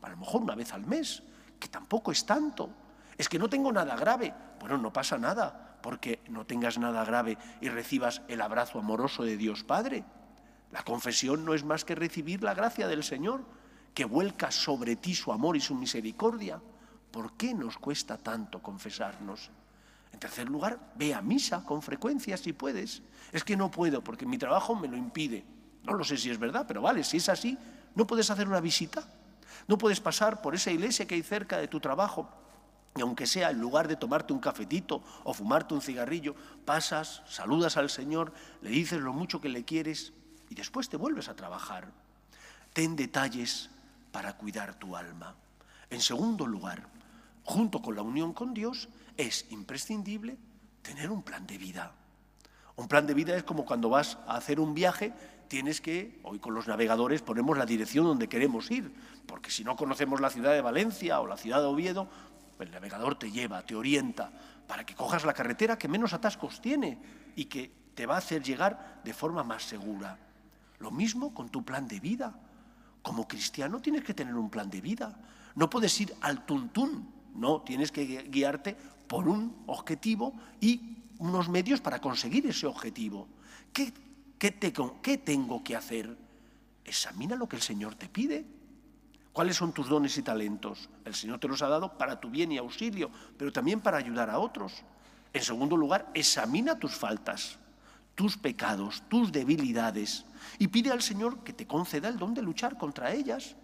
a 0.00 0.08
lo 0.08 0.16
mejor 0.16 0.40
una 0.40 0.54
vez 0.54 0.72
al 0.72 0.86
mes, 0.86 1.22
que 1.60 1.68
tampoco 1.68 2.12
es 2.12 2.24
tanto. 2.24 2.70
Es 3.16 3.28
que 3.28 3.38
no 3.38 3.48
tengo 3.48 3.72
nada 3.72 3.96
grave. 3.96 4.34
Bueno, 4.60 4.78
no 4.78 4.92
pasa 4.92 5.18
nada, 5.18 5.78
porque 5.82 6.20
no 6.28 6.46
tengas 6.46 6.78
nada 6.78 7.04
grave 7.04 7.38
y 7.60 7.68
recibas 7.68 8.22
el 8.28 8.40
abrazo 8.40 8.78
amoroso 8.78 9.22
de 9.22 9.36
Dios 9.36 9.64
Padre. 9.64 10.04
La 10.72 10.82
confesión 10.82 11.44
no 11.44 11.54
es 11.54 11.64
más 11.64 11.84
que 11.84 11.94
recibir 11.94 12.42
la 12.42 12.54
gracia 12.54 12.88
del 12.88 13.04
Señor, 13.04 13.44
que 13.94 14.04
vuelca 14.04 14.50
sobre 14.50 14.96
ti 14.96 15.14
su 15.14 15.32
amor 15.32 15.56
y 15.56 15.60
su 15.60 15.74
misericordia. 15.74 16.60
¿Por 17.10 17.34
qué 17.34 17.54
nos 17.54 17.78
cuesta 17.78 18.18
tanto 18.18 18.60
confesarnos? 18.60 19.50
En 20.12 20.18
tercer 20.18 20.48
lugar, 20.48 20.78
ve 20.96 21.14
a 21.14 21.22
misa 21.22 21.64
con 21.64 21.82
frecuencia 21.82 22.36
si 22.36 22.52
puedes. 22.52 23.02
Es 23.30 23.44
que 23.44 23.56
no 23.56 23.70
puedo 23.70 24.02
porque 24.02 24.26
mi 24.26 24.38
trabajo 24.38 24.74
me 24.74 24.88
lo 24.88 24.96
impide. 24.96 25.44
No 25.84 25.94
lo 25.94 26.02
sé 26.02 26.16
si 26.16 26.30
es 26.30 26.38
verdad, 26.38 26.64
pero 26.66 26.82
vale, 26.82 27.04
si 27.04 27.18
es 27.18 27.28
así, 27.28 27.58
¿no 27.94 28.06
puedes 28.06 28.30
hacer 28.30 28.48
una 28.48 28.60
visita? 28.60 29.04
¿No 29.68 29.78
puedes 29.78 30.00
pasar 30.00 30.42
por 30.42 30.54
esa 30.54 30.70
iglesia 30.70 31.06
que 31.06 31.14
hay 31.14 31.22
cerca 31.22 31.58
de 31.58 31.68
tu 31.68 31.78
trabajo? 31.78 32.28
Y 32.96 33.00
aunque 33.00 33.26
sea 33.26 33.50
en 33.50 33.60
lugar 33.60 33.88
de 33.88 33.96
tomarte 33.96 34.32
un 34.32 34.38
cafetito 34.38 35.02
o 35.24 35.34
fumarte 35.34 35.74
un 35.74 35.82
cigarrillo, 35.82 36.34
pasas, 36.64 37.22
saludas 37.26 37.76
al 37.76 37.90
Señor, 37.90 38.32
le 38.62 38.70
dices 38.70 39.00
lo 39.00 39.12
mucho 39.12 39.40
que 39.40 39.48
le 39.48 39.64
quieres 39.64 40.12
y 40.48 40.54
después 40.54 40.88
te 40.88 40.96
vuelves 40.96 41.28
a 41.28 41.34
trabajar. 41.34 41.88
Ten 42.72 42.94
detalles 42.94 43.70
para 44.12 44.36
cuidar 44.36 44.78
tu 44.78 44.96
alma. 44.96 45.34
En 45.90 46.00
segundo 46.00 46.46
lugar, 46.46 46.86
junto 47.42 47.82
con 47.82 47.96
la 47.96 48.02
unión 48.02 48.32
con 48.32 48.54
Dios, 48.54 48.88
es 49.16 49.46
imprescindible 49.50 50.36
tener 50.82 51.10
un 51.10 51.22
plan 51.22 51.46
de 51.46 51.58
vida. 51.58 51.92
Un 52.76 52.86
plan 52.88 53.06
de 53.06 53.14
vida 53.14 53.36
es 53.36 53.42
como 53.42 53.64
cuando 53.64 53.88
vas 53.88 54.18
a 54.26 54.36
hacer 54.36 54.60
un 54.60 54.74
viaje 54.74 55.12
tienes 55.48 55.80
que, 55.80 56.18
hoy 56.22 56.38
con 56.38 56.54
los 56.54 56.66
navegadores 56.66 57.22
ponemos 57.22 57.56
la 57.56 57.66
dirección 57.66 58.06
donde 58.06 58.28
queremos 58.28 58.70
ir, 58.70 58.92
porque 59.26 59.50
si 59.50 59.62
no 59.62 59.76
conocemos 59.76 60.20
la 60.20 60.30
ciudad 60.30 60.52
de 60.52 60.60
Valencia 60.60 61.20
o 61.20 61.26
la 61.26 61.36
ciudad 61.36 61.60
de 61.60 61.66
Oviedo, 61.66 62.08
el 62.58 62.70
navegador 62.70 63.18
te 63.18 63.30
lleva, 63.30 63.62
te 63.62 63.74
orienta, 63.74 64.30
para 64.66 64.84
que 64.84 64.94
cojas 64.94 65.24
la 65.24 65.34
carretera 65.34 65.78
que 65.78 65.88
menos 65.88 66.12
atascos 66.12 66.60
tiene 66.60 66.98
y 67.36 67.46
que 67.46 67.70
te 67.94 68.06
va 68.06 68.14
a 68.14 68.18
hacer 68.18 68.42
llegar 68.42 69.00
de 69.04 69.12
forma 69.12 69.42
más 69.42 69.64
segura. 69.64 70.18
Lo 70.78 70.90
mismo 70.90 71.34
con 71.34 71.48
tu 71.48 71.64
plan 71.64 71.86
de 71.86 72.00
vida. 72.00 72.34
Como 73.02 73.28
cristiano 73.28 73.80
tienes 73.80 74.02
que 74.02 74.14
tener 74.14 74.34
un 74.34 74.50
plan 74.50 74.70
de 74.70 74.80
vida. 74.80 75.16
No 75.54 75.68
puedes 75.68 76.00
ir 76.00 76.14
al 76.20 76.46
tuntún, 76.46 77.12
no, 77.34 77.62
tienes 77.62 77.92
que 77.92 78.22
guiarte 78.30 78.76
por 79.06 79.28
un 79.28 79.64
objetivo 79.66 80.34
y 80.60 80.98
unos 81.18 81.48
medios 81.48 81.80
para 81.80 82.00
conseguir 82.00 82.46
ese 82.46 82.66
objetivo. 82.66 83.28
¿Qué 83.72 83.92
¿Qué, 84.38 85.18
tengo 85.18 85.64
que 85.64 85.74
hacer? 85.74 86.16
Examina 86.84 87.34
lo 87.34 87.48
que 87.48 87.56
el 87.56 87.62
Señor 87.62 87.94
te 87.94 88.10
pide. 88.10 88.44
¿Cuáles 89.34 89.56
son 89.56 89.72
tus 89.72 89.88
dones 89.88 90.16
y 90.16 90.22
talentos? 90.22 90.88
El 91.04 91.12
Señor 91.16 91.40
te 91.40 91.48
los 91.48 91.60
ha 91.60 91.68
dado 91.68 91.98
para 91.98 92.20
tu 92.20 92.30
bien 92.30 92.52
y 92.52 92.58
auxilio, 92.58 93.10
pero 93.36 93.50
también 93.50 93.80
para 93.80 93.98
ayudar 93.98 94.30
a 94.30 94.38
otros. 94.38 94.84
En 95.32 95.42
segundo 95.42 95.76
lugar, 95.76 96.08
examina 96.14 96.78
tus 96.78 96.94
faltas, 96.94 97.58
tus 98.14 98.36
pecados, 98.36 99.02
tus 99.08 99.32
debilidades 99.32 100.24
y 100.56 100.68
pide 100.68 100.92
al 100.92 101.02
Señor 101.02 101.42
que 101.42 101.52
te 101.52 101.66
conceda 101.66 102.08
el 102.08 102.16
don 102.16 102.32
de 102.32 102.42
luchar 102.42 102.78
contra 102.78 103.12
ellas. 103.12 103.56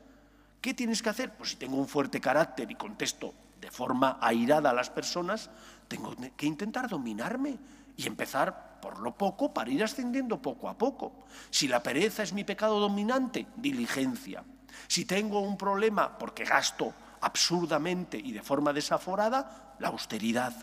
¿Qué 0.61 0.75
tienes 0.75 1.03
que 1.03 1.11
hacer? 1.11 1.37
Pues 1.37 1.51
si 1.51 1.57
tengo 1.57 1.77
un 1.77 1.87
fuerte 1.87 2.21
carácter 2.21 2.69
y 2.69 2.75
contesto 2.75 3.33
de 3.61 3.71
forma 3.71 4.19
airada 4.21 4.71
a 4.71 4.75
las 4.75 4.91
personas, 4.91 5.51
tengo 5.87 6.17
que 6.37 6.47
intentar 6.47 6.89
dominarme 6.89 7.59
y 7.97 8.09
empezar 8.09 8.81
por 8.83 8.99
lo 8.99 9.15
poco 9.15 9.55
para 9.55 9.71
ir 9.71 9.85
ascendiendo 9.85 10.43
poco 10.43 10.69
a 10.69 10.77
poco. 10.77 11.13
Si 11.51 11.69
la 11.69 11.81
pereza 11.81 12.25
es 12.25 12.33
mi 12.33 12.43
pecado 12.43 12.81
dominante, 12.81 13.47
diligencia. 13.55 14.43
Si 14.89 15.05
tengo 15.05 15.41
un 15.41 15.57
problema 15.57 16.17
porque 16.19 16.45
gasto 16.45 16.93
absurdamente 17.21 18.19
y 18.19 18.33
de 18.33 18.43
forma 18.43 18.73
desaforada, 18.73 19.77
la 19.79 19.89
austeridad. 19.89 20.55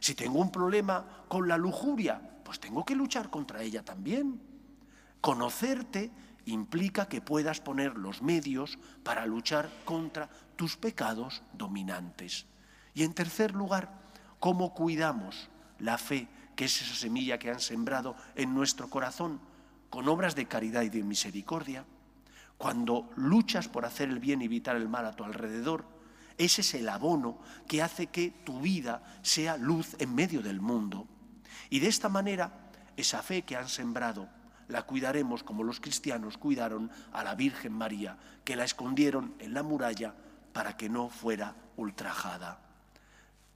Si 0.00 0.14
tengo 0.14 0.40
un 0.40 0.50
problema 0.50 1.24
con 1.28 1.48
la 1.48 1.56
lujuria, 1.56 2.20
pues 2.44 2.58
tengo 2.60 2.84
que 2.84 2.96
luchar 2.96 3.30
contra 3.30 3.62
ella 3.62 3.84
también. 3.84 4.40
Conocerte 5.20 6.10
implica 6.46 7.08
que 7.08 7.20
puedas 7.20 7.60
poner 7.60 7.96
los 7.96 8.22
medios 8.22 8.78
para 9.04 9.26
luchar 9.26 9.70
contra 9.84 10.28
tus 10.56 10.76
pecados 10.76 11.42
dominantes. 11.52 12.46
Y 12.94 13.04
en 13.04 13.14
tercer 13.14 13.54
lugar, 13.54 13.92
¿cómo 14.40 14.74
cuidamos 14.74 15.48
la 15.78 15.98
fe 15.98 16.28
que 16.56 16.66
es 16.66 16.82
esa 16.82 16.94
semilla 16.94 17.38
que 17.38 17.50
han 17.50 17.60
sembrado 17.60 18.16
en 18.34 18.54
nuestro 18.54 18.88
corazón 18.88 19.40
con 19.90 20.08
obras 20.08 20.34
de 20.34 20.46
caridad 20.46 20.82
y 20.82 20.88
de 20.88 21.02
misericordia. 21.02 21.84
Cuando 22.62 23.10
luchas 23.16 23.66
por 23.66 23.84
hacer 23.84 24.08
el 24.08 24.20
bien 24.20 24.40
y 24.40 24.44
evitar 24.44 24.76
el 24.76 24.88
mal 24.88 25.04
a 25.04 25.16
tu 25.16 25.24
alrededor, 25.24 25.84
ese 26.38 26.60
es 26.60 26.74
el 26.74 26.88
abono 26.88 27.40
que 27.66 27.82
hace 27.82 28.06
que 28.06 28.30
tu 28.30 28.60
vida 28.60 29.02
sea 29.22 29.56
luz 29.56 29.96
en 29.98 30.14
medio 30.14 30.42
del 30.42 30.60
mundo. 30.60 31.08
Y 31.70 31.80
de 31.80 31.88
esta 31.88 32.08
manera, 32.08 32.70
esa 32.96 33.20
fe 33.20 33.42
que 33.42 33.56
han 33.56 33.68
sembrado, 33.68 34.28
la 34.68 34.82
cuidaremos 34.82 35.42
como 35.42 35.64
los 35.64 35.80
cristianos 35.80 36.38
cuidaron 36.38 36.88
a 37.12 37.24
la 37.24 37.34
Virgen 37.34 37.72
María, 37.72 38.16
que 38.44 38.54
la 38.54 38.62
escondieron 38.62 39.34
en 39.40 39.54
la 39.54 39.64
muralla 39.64 40.14
para 40.52 40.76
que 40.76 40.88
no 40.88 41.08
fuera 41.08 41.56
ultrajada. 41.76 42.60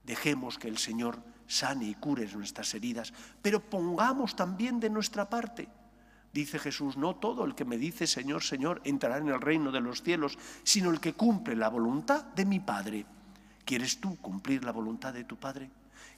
Dejemos 0.03 0.57
que 0.57 0.67
el 0.67 0.79
Señor 0.79 1.23
sane 1.47 1.85
y 1.85 1.95
cure 1.95 2.29
nuestras 2.33 2.73
heridas, 2.73 3.13
pero 3.41 3.61
pongamos 3.61 4.35
también 4.35 4.81
de 4.81 4.89
nuestra 4.89 5.29
parte. 5.29 5.69
Dice 6.37 6.59
Jesús, 6.59 6.97
no 6.97 7.15
todo 7.15 7.45
el 7.45 7.55
que 7.55 7.65
me 7.65 7.79
dice 7.79 8.05
Señor, 8.05 8.43
Señor 8.43 8.79
entrará 8.83 9.17
en 9.17 9.29
el 9.29 9.41
reino 9.41 9.71
de 9.71 9.81
los 9.81 10.03
cielos, 10.03 10.37
sino 10.61 10.91
el 10.91 10.99
que 10.99 11.13
cumple 11.13 11.55
la 11.55 11.67
voluntad 11.67 12.25
de 12.25 12.45
mi 12.45 12.59
Padre. 12.59 13.07
¿Quieres 13.65 13.99
tú 13.99 14.17
cumplir 14.17 14.63
la 14.63 14.71
voluntad 14.71 15.15
de 15.15 15.23
tu 15.23 15.37
Padre? 15.37 15.71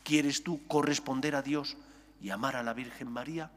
¿Quieres 0.04 0.44
tú 0.44 0.68
corresponder 0.68 1.38
a 1.38 1.42
Dios 1.42 1.78
y 2.20 2.32
amar 2.32 2.58
a 2.58 2.64
la 2.64 2.74
Virgen 2.74 3.10
María? 3.10 3.50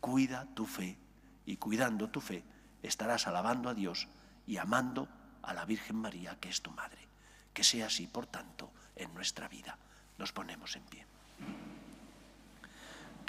Cuida 0.00 0.46
tu 0.54 0.64
fe 0.64 0.96
y 1.44 1.58
cuidando 1.58 2.08
tu 2.08 2.22
fe 2.22 2.44
estarás 2.82 3.26
alabando 3.26 3.68
a 3.68 3.74
Dios 3.74 4.08
y 4.46 4.56
amando 4.56 5.06
a 5.42 5.52
la 5.52 5.66
Virgen 5.66 5.96
María, 5.96 6.34
que 6.40 6.48
es 6.48 6.62
tu 6.62 6.70
Madre. 6.70 7.08
Que 7.52 7.62
sea 7.62 7.88
así, 7.88 8.06
por 8.06 8.26
tanto, 8.26 8.72
en 8.96 9.12
nuestra 9.12 9.48
vida. 9.48 9.76
Nos 10.16 10.32
ponemos 10.32 10.76
en 10.76 10.82
pie. 10.84 11.09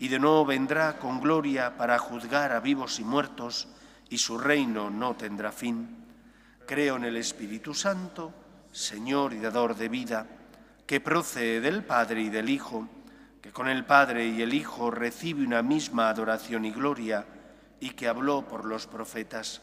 y 0.00 0.08
de 0.08 0.18
nuevo 0.18 0.46
vendrá 0.46 0.96
con 0.96 1.20
gloria 1.20 1.76
para 1.76 1.98
juzgar 1.98 2.52
a 2.52 2.60
vivos 2.60 2.98
y 2.98 3.04
muertos, 3.04 3.68
y 4.08 4.16
su 4.16 4.38
reino 4.38 4.88
no 4.88 5.14
tendrá 5.14 5.52
fin. 5.52 6.06
Creo 6.66 6.96
en 6.96 7.04
el 7.04 7.18
Espíritu 7.18 7.74
Santo, 7.74 8.32
Señor 8.72 9.34
y 9.34 9.40
dador 9.40 9.76
de 9.76 9.90
vida, 9.90 10.26
que 10.86 11.00
procede 11.00 11.60
del 11.60 11.84
Padre 11.84 12.22
y 12.22 12.30
del 12.30 12.48
Hijo, 12.48 12.88
que 13.42 13.52
con 13.52 13.68
el 13.68 13.84
Padre 13.84 14.26
y 14.26 14.40
el 14.40 14.54
Hijo 14.54 14.90
recibe 14.90 15.44
una 15.44 15.62
misma 15.62 16.08
adoración 16.08 16.64
y 16.64 16.70
gloria, 16.70 17.26
y 17.78 17.90
que 17.90 18.08
habló 18.08 18.48
por 18.48 18.64
los 18.64 18.86
profetas. 18.86 19.60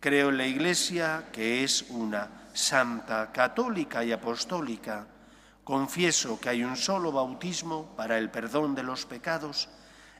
Creo 0.00 0.28
en 0.28 0.36
la 0.36 0.46
Iglesia, 0.46 1.30
que 1.32 1.64
es 1.64 1.86
una 1.88 2.28
santa, 2.52 3.32
católica 3.32 4.04
y 4.04 4.12
apostólica, 4.12 5.06
Confieso 5.64 6.40
que 6.40 6.48
hay 6.48 6.64
un 6.64 6.76
solo 6.76 7.12
bautismo 7.12 7.94
para 7.96 8.18
el 8.18 8.30
perdón 8.30 8.74
de 8.74 8.82
los 8.82 9.06
pecados, 9.06 9.68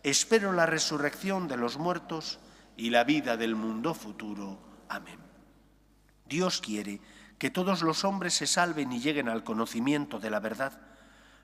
espero 0.03 0.53
la 0.53 0.67
resurrección 0.67 1.49
de 1.49 1.57
los 1.57 1.79
muertos 1.79 2.39
y 2.77 2.91
la 2.91 3.05
vida 3.05 3.37
del 3.37 3.57
mundo 3.57 3.95
futuro. 3.95 4.59
Amén. 4.89 5.19
Dios 6.27 6.61
quiere 6.61 7.01
que 7.39 7.51
todos 7.51 7.83
los 7.83 8.05
hombres 8.05 8.35
se 8.35 8.47
salven 8.47 8.93
y 8.93 9.01
lleguen 9.01 9.29
al 9.29 9.43
conocimiento 9.43 10.21
de 10.21 10.31
la 10.31 10.39
verdad. 10.39 10.81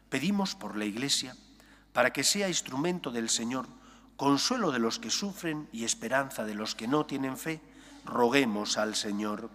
Pedimos 0.09 0.55
por 0.55 0.77
la 0.77 0.85
Iglesia 0.85 1.37
para 1.93 2.13
que 2.13 2.23
sea 2.23 2.49
instrumento 2.49 3.11
del 3.11 3.29
Señor, 3.29 3.67
consuelo 4.17 4.71
de 4.71 4.79
los 4.79 5.01
que 5.01 5.11
sufren 5.11 5.69
y 5.73 5.85
esperanza 5.85 6.45
de 6.45 6.55
los 6.55 6.77
que 6.77 6.87
no 6.87 7.05
tienen 7.05 7.37
fe. 7.37 7.61
Roguemos 8.05 8.79
al 8.79 8.95
Señor. 8.95 9.51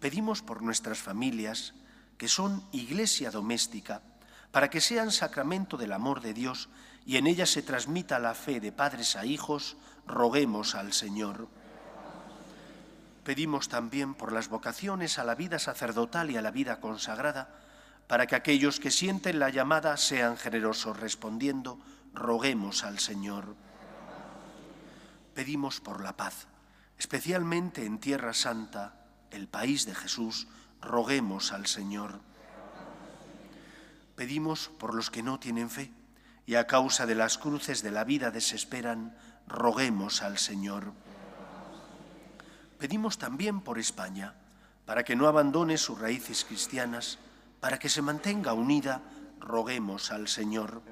Pedimos 0.00 0.42
por 0.42 0.62
nuestras 0.62 0.98
familias, 0.98 1.72
que 2.18 2.28
son 2.28 2.64
iglesia 2.72 3.30
doméstica, 3.30 4.02
para 4.50 4.70
que 4.70 4.80
sean 4.80 5.12
sacramento 5.12 5.76
del 5.76 5.92
amor 5.92 6.20
de 6.20 6.32
Dios 6.32 6.68
y 7.04 7.18
en 7.18 7.26
ella 7.26 7.46
se 7.46 7.62
transmita 7.62 8.18
la 8.18 8.34
fe 8.34 8.60
de 8.60 8.72
padres 8.72 9.16
a 9.16 9.24
hijos, 9.24 9.76
roguemos 10.06 10.74
al 10.74 10.92
Señor. 10.92 11.48
Pedimos 13.22 13.68
también 13.68 14.14
por 14.14 14.32
las 14.32 14.48
vocaciones 14.48 15.18
a 15.18 15.24
la 15.24 15.34
vida 15.34 15.58
sacerdotal 15.58 16.30
y 16.30 16.36
a 16.36 16.42
la 16.42 16.50
vida 16.50 16.80
consagrada, 16.80 17.48
para 18.06 18.26
que 18.26 18.36
aquellos 18.36 18.78
que 18.78 18.90
sienten 18.90 19.38
la 19.38 19.50
llamada 19.50 19.96
sean 19.96 20.36
generosos 20.36 20.98
respondiendo, 20.98 21.78
roguemos 22.14 22.84
al 22.84 22.98
Señor. 22.98 23.56
Pedimos 25.34 25.80
por 25.80 26.02
la 26.02 26.16
paz, 26.16 26.46
especialmente 26.98 27.84
en 27.84 27.98
Tierra 27.98 28.32
Santa, 28.32 28.94
el 29.30 29.48
país 29.48 29.86
de 29.86 29.94
Jesús, 29.94 30.46
roguemos 30.80 31.52
al 31.52 31.66
Señor. 31.66 32.20
Pedimos 34.14 34.70
por 34.78 34.94
los 34.94 35.10
que 35.10 35.22
no 35.22 35.38
tienen 35.38 35.68
fe 35.70 35.92
y 36.46 36.54
a 36.54 36.66
causa 36.66 37.06
de 37.06 37.14
las 37.14 37.38
cruces 37.38 37.82
de 37.82 37.90
la 37.90 38.04
vida 38.04 38.30
desesperan, 38.30 39.16
roguemos 39.46 40.22
al 40.22 40.38
Señor. 40.38 40.92
Pedimos 42.78 43.18
también 43.18 43.60
por 43.60 43.78
España, 43.78 44.34
para 44.84 45.02
que 45.02 45.16
no 45.16 45.26
abandone 45.26 45.76
sus 45.76 45.98
raíces 45.98 46.44
cristianas, 46.44 47.18
para 47.60 47.78
que 47.78 47.88
se 47.88 48.02
mantenga 48.02 48.52
unida, 48.52 49.02
roguemos 49.40 50.12
al 50.12 50.28
Señor. 50.28 50.82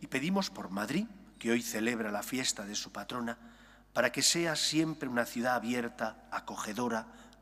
Y 0.00 0.06
pedimos 0.06 0.50
por 0.50 0.70
Madrid, 0.70 1.06
que 1.38 1.50
hoy 1.50 1.60
celebra 1.60 2.10
la 2.10 2.22
fiesta 2.22 2.64
de 2.64 2.74
su 2.74 2.90
patrona, 2.90 3.36
para 3.92 4.10
que 4.10 4.22
sea 4.22 4.56
siempre 4.56 5.08
una 5.08 5.26
ciudad 5.26 5.56
abierta, 5.56 6.26
acogedora, 6.30 7.06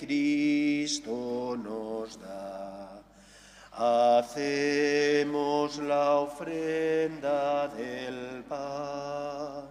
Cristo 0.00 1.58
nos 1.62 2.18
da, 2.18 3.02
hacemos 3.70 5.76
la 5.76 6.20
ofrenda 6.20 7.68
del 7.68 8.42
pan, 8.48 9.68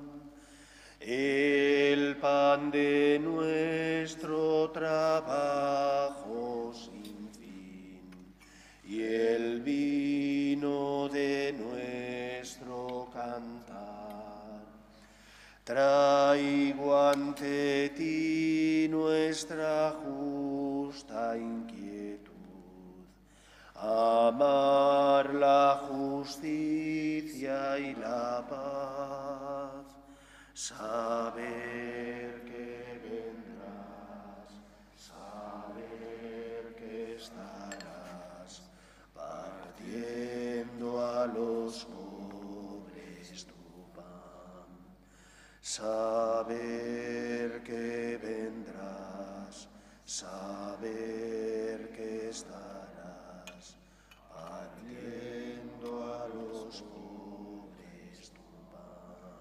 el 0.99 2.15
pan 2.17 2.69
de 2.69 3.19
nuestro 3.19 4.69
trabajo 4.69 6.73
sin 6.75 7.27
fin. 7.31 8.11
Y 8.87 9.01
el 9.01 9.61
vino 9.61 11.09
de 11.09 11.55
nuestro 11.57 13.09
cantar. 13.11 13.79
Traigo 15.63 16.97
ante 16.97 17.89
ti 17.89 18.87
nuestra 18.89 19.91
inquietud, 21.37 22.33
amar 23.75 25.33
la 25.33 25.81
justicia 25.89 27.79
y 27.79 27.95
la 27.95 28.45
paz, 28.49 29.85
saber 30.53 32.43
que 32.45 32.99
vendrás, 33.03 34.49
saber 34.95 36.75
que 36.75 37.15
estarás 37.15 38.63
partiendo 39.13 41.05
a 41.05 41.25
los 41.27 41.87
saber 45.79 47.61
saber 50.09 51.91
que 51.95 52.29
estarás 52.29 53.77
partiendo 54.33 56.03
a 56.11 56.27
los 56.29 56.81
pobres 56.81 58.31
tu 58.31 58.41
pan. 58.71 59.37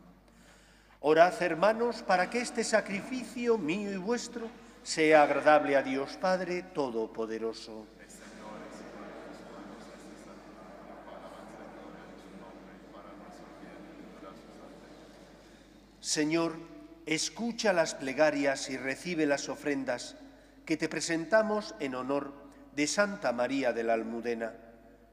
Orad, 1.01 1.43
hermanos, 1.43 2.03
para 2.03 2.29
que 2.29 2.43
este 2.43 2.63
sacrificio 2.65 3.57
mío 3.57 3.91
y 3.91 3.97
vuestro 3.97 4.51
sea 4.83 5.23
agradable 5.23 5.75
a 5.75 5.83
Dios 5.83 6.19
Padre 6.21 6.63
Todopoderoso. 6.63 7.87
Señor, 15.99 16.57
escucha 17.07 17.73
las 17.73 17.95
plegarias 17.95 18.69
y 18.69 18.77
recibe 18.77 19.25
las 19.25 19.49
ofrendas 19.49 20.15
que 20.69 20.77
te 20.77 20.91
presentamos 20.91 21.75
en 21.81 21.95
honor 21.95 22.31
de 22.77 22.87
Santa 22.87 23.33
María 23.33 23.73
de 23.73 23.85
la 23.85 23.95
Almudena, 23.95 24.53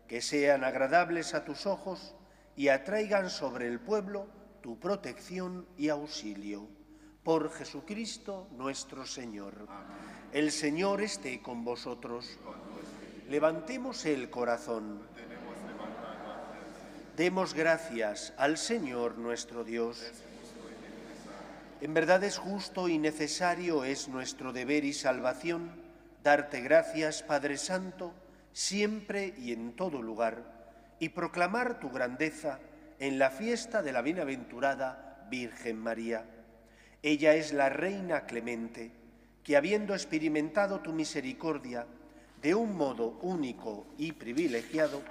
que 0.05 0.21
sean 0.21 0.65
agradables 0.65 1.33
a 1.33 1.45
tus 1.45 1.65
ojos 1.65 2.13
y 2.57 2.67
atraigan 2.67 3.29
sobre 3.29 3.69
el 3.69 3.79
pueblo 3.79 4.27
tu 4.59 4.77
protección 4.81 5.65
y 5.77 5.87
auxilio. 5.87 6.67
Por 7.23 7.53
Jesucristo 7.53 8.49
nuestro 8.51 9.05
Señor. 9.05 9.69
El 10.33 10.51
Señor 10.51 11.01
esté 11.01 11.41
con 11.41 11.63
vosotros. 11.63 12.37
Levantemos 13.29 14.05
el 14.05 14.29
corazón. 14.29 15.07
Demos 17.15 17.53
gracias 17.53 18.33
al 18.35 18.57
Señor 18.57 19.17
nuestro 19.17 19.63
Dios. 19.63 20.24
En 21.81 21.93
verdad 21.93 22.23
es 22.23 22.37
justo 22.37 22.87
y 22.87 22.97
necesario, 22.97 23.83
es 23.83 24.07
nuestro 24.07 24.53
deber 24.53 24.85
y 24.85 24.93
salvación, 24.93 25.71
darte 26.23 26.61
gracias, 26.61 27.21
Padre 27.21 27.57
Santo, 27.57 28.13
siempre 28.53 29.33
y 29.37 29.51
en 29.51 29.75
todo 29.75 30.01
lugar, 30.01 30.95
y 30.99 31.09
proclamar 31.09 31.79
tu 31.79 31.89
grandeza 31.89 32.59
en 32.99 33.19
la 33.19 33.29
fiesta 33.29 33.81
de 33.81 33.91
la 33.91 34.01
bienaventurada 34.01 35.27
Virgen 35.29 35.77
María. 35.77 36.25
Ella 37.03 37.35
es 37.35 37.51
la 37.51 37.67
Reina 37.67 38.25
clemente, 38.25 38.93
que 39.43 39.57
habiendo 39.57 39.93
experimentado 39.93 40.79
tu 40.79 40.93
misericordia 40.93 41.85
de 42.41 42.55
un 42.55 42.77
modo 42.77 43.19
único 43.21 43.85
y 43.97 44.13
privilegiado, 44.13 45.01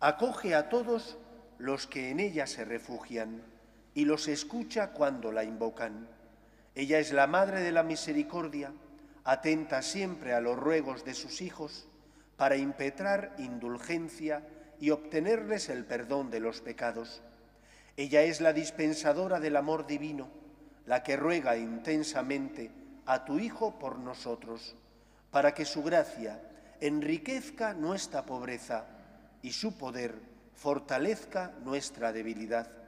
acoge 0.00 0.54
a 0.54 0.68
todos 0.68 1.16
los 1.58 1.86
que 1.86 2.10
en 2.10 2.20
ella 2.20 2.46
se 2.46 2.64
refugian 2.66 3.42
y 3.94 4.04
los 4.04 4.28
escucha 4.28 4.92
cuando 4.92 5.32
la 5.32 5.44
invocan. 5.44 6.08
Ella 6.74 6.98
es 6.98 7.12
la 7.12 7.26
Madre 7.26 7.60
de 7.60 7.72
la 7.72 7.82
Misericordia, 7.82 8.72
atenta 9.24 9.82
siempre 9.82 10.32
a 10.34 10.40
los 10.40 10.58
ruegos 10.58 11.04
de 11.04 11.14
sus 11.14 11.42
hijos 11.42 11.86
para 12.36 12.56
impetrar 12.56 13.34
indulgencia 13.38 14.42
y 14.80 14.90
obtenerles 14.90 15.68
el 15.68 15.84
perdón 15.84 16.30
de 16.30 16.40
los 16.40 16.60
pecados. 16.60 17.22
Ella 17.96 18.22
es 18.22 18.40
la 18.40 18.52
dispensadora 18.52 19.38
del 19.38 19.56
amor 19.56 19.86
divino, 19.86 20.28
la 20.86 21.02
que 21.02 21.16
ruega 21.16 21.56
intensamente 21.56 22.70
a 23.06 23.24
tu 23.24 23.38
Hijo 23.38 23.78
por 23.78 23.98
nosotros, 23.98 24.74
para 25.30 25.52
que 25.54 25.64
su 25.64 25.82
gracia 25.82 26.40
enriquezca 26.80 27.74
nuestra 27.74 28.24
pobreza 28.24 28.86
y 29.42 29.52
su 29.52 29.76
poder 29.76 30.14
fortalezca 30.54 31.52
nuestra 31.62 32.12
debilidad 32.12 32.81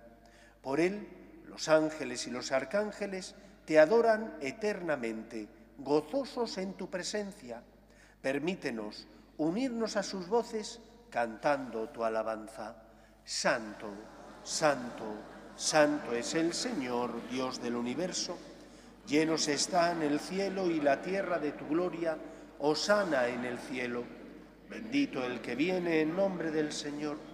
por 0.65 0.81
él, 0.81 1.07
los 1.47 1.69
ángeles 1.69 2.27
y 2.27 2.31
los 2.31 2.51
arcángeles 2.51 3.35
te 3.67 3.79
adoran 3.79 4.39
eternamente, 4.41 5.47
gozosos 5.79 6.57
en 6.59 6.73
tu 6.73 6.89
presencia. 6.89 7.63
Permítenos 8.23 9.07
unirnos 9.37 9.97
a 9.97 10.03
sus 10.03 10.27
voces 10.27 10.81
cantando 11.11 11.91
tu 11.91 12.03
alabanza. 12.03 12.77
Santo, 13.25 13.89
santo, 14.43 15.05
santo 15.55 16.13
es 16.13 16.35
el 16.35 16.55
Señor, 16.55 17.29
Dios 17.31 17.63
del 17.63 17.77
universo. 17.77 18.39
Llenos 19.07 19.49
están 19.49 20.03
el 20.03 20.19
cielo 20.19 20.71
y 20.71 20.81
la 20.81 21.03
tierra 21.03 21.39
de 21.39 21.53
tu 21.53 21.69
gloria. 21.69 22.17
Osana 22.59 23.29
en 23.29 23.45
el 23.45 23.59
cielo. 23.59 24.05
Bendito 24.71 25.23
el 25.25 25.41
que 25.43 25.55
viene 25.55 26.01
en 26.01 26.17
nombre 26.17 26.51
del 26.51 26.73
Señor. 26.73 27.34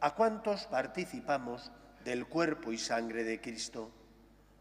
a 0.00 0.14
cuantos 0.14 0.66
participamos 0.66 1.70
del 2.04 2.26
cuerpo 2.26 2.72
y 2.72 2.78
sangre 2.78 3.24
de 3.24 3.40
Cristo. 3.40 3.90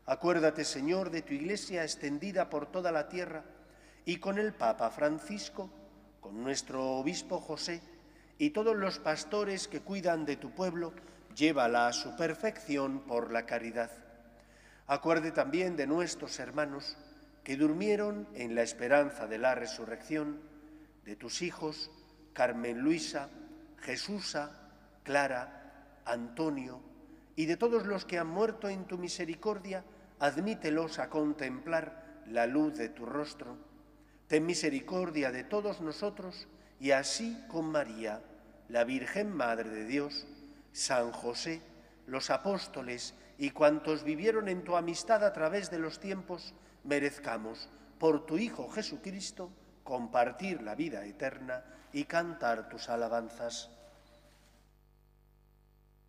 Acuérdate, 0.06 0.64
Señor, 0.64 1.10
de 1.10 1.22
tu 1.22 1.34
iglesia 1.34 1.84
extendida 1.84 2.50
por 2.50 2.72
toda 2.72 2.92
la 2.92 3.10
tierra 3.10 3.44
y 4.06 4.18
con 4.18 4.38
el 4.38 4.54
Papa 4.54 4.90
Francisco, 4.92 5.70
con 6.22 6.44
nuestro 6.44 6.92
obispo 6.98 7.40
José 7.40 7.82
y 8.38 8.52
todos 8.52 8.76
los 8.76 9.00
pastores 9.00 9.68
que 9.68 9.82
cuidan 9.82 10.26
de 10.26 10.38
tu 10.38 10.52
pueblo, 10.52 10.94
llévala 11.36 11.88
a 11.88 11.94
su 11.94 12.16
perfección 12.16 13.02
por 13.02 13.32
la 13.32 13.46
caridad. 13.46 13.92
Acuerde 14.88 15.32
también 15.32 15.76
de 15.76 15.88
nuestros 15.88 16.40
hermanos 16.40 16.98
que 17.44 17.58
durmieron 17.58 18.28
en 18.34 18.56
la 18.56 18.62
esperanza 18.62 19.28
de 19.28 19.38
la 19.38 19.56
resurrección, 19.56 20.40
de 21.04 21.16
tus 21.16 21.42
hijos, 21.42 21.92
Carmen 22.34 22.80
Luisa, 22.80 23.30
Jesúsa, 23.78 24.65
Clara, 25.06 26.02
Antonio 26.04 26.82
y 27.36 27.46
de 27.46 27.58
todos 27.58 27.86
los 27.86 28.06
que 28.06 28.18
han 28.18 28.28
muerto 28.28 28.68
en 28.70 28.86
tu 28.86 28.98
misericordia, 28.98 29.86
admítelos 30.20 30.98
a 30.98 31.10
contemplar 31.10 32.24
la 32.28 32.48
luz 32.48 32.76
de 32.76 32.90
tu 32.90 33.06
rostro. 33.06 33.56
Ten 34.28 34.46
misericordia 34.48 35.32
de 35.32 35.44
todos 35.44 35.80
nosotros 35.80 36.48
y 36.80 36.92
así 36.92 37.38
con 37.48 37.68
María, 37.68 38.22
la 38.68 38.84
Virgen 38.84 39.32
Madre 39.32 39.70
de 39.70 39.86
Dios, 39.86 40.26
San 40.72 41.12
José, 41.12 41.62
los 42.08 42.32
apóstoles 42.32 43.14
y 43.38 43.52
cuantos 43.52 44.04
vivieron 44.04 44.48
en 44.48 44.64
tu 44.64 44.76
amistad 44.76 45.24
a 45.24 45.34
través 45.34 45.70
de 45.70 45.78
los 45.78 46.00
tiempos, 46.00 46.56
merezcamos, 46.84 47.70
por 48.00 48.26
tu 48.26 48.38
Hijo 48.40 48.70
Jesucristo, 48.70 49.52
compartir 49.84 50.64
la 50.64 50.74
vida 50.74 51.06
eterna 51.06 51.64
y 51.94 52.06
cantar 52.06 52.70
tus 52.70 52.90
alabanzas. 52.90 53.70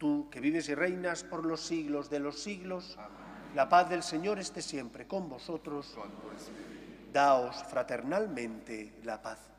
Tú, 0.00 0.30
que 0.30 0.40
vives 0.40 0.66
y 0.70 0.74
reinas 0.74 1.24
por 1.24 1.44
los 1.44 1.60
siglos 1.60 2.08
de 2.08 2.20
los 2.20 2.42
siglos, 2.42 2.96
la 3.54 3.68
paz 3.68 3.90
del 3.90 4.02
Señor 4.02 4.38
esté 4.38 4.62
siempre 4.62 5.06
con 5.06 5.28
vosotros. 5.28 5.94
Daos 7.12 7.62
fraternalmente 7.64 8.94
la 9.04 9.20
paz. 9.20 9.50